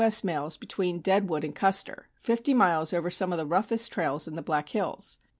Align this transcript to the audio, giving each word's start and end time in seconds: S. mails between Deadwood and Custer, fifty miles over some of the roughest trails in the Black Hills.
S. 0.03 0.23
mails 0.23 0.57
between 0.57 0.97
Deadwood 0.99 1.43
and 1.43 1.53
Custer, 1.55 2.07
fifty 2.15 2.55
miles 2.55 2.91
over 2.91 3.11
some 3.11 3.31
of 3.31 3.37
the 3.37 3.45
roughest 3.45 3.91
trails 3.91 4.27
in 4.27 4.33
the 4.35 4.41
Black 4.41 4.67
Hills. 4.69 5.19